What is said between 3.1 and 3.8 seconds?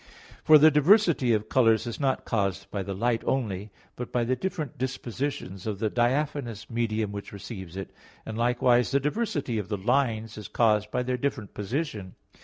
only,